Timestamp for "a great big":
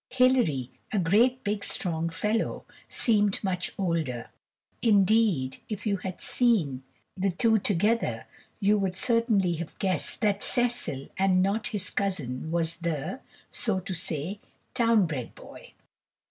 0.91-1.63